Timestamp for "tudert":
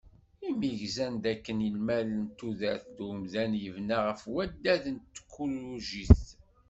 2.37-2.85